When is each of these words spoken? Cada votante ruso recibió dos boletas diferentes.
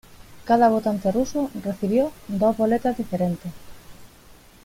Cada 0.45 0.67
votante 0.67 1.11
ruso 1.11 1.51
recibió 1.63 2.11
dos 2.27 2.57
boletas 2.57 2.97
diferentes. 2.97 3.51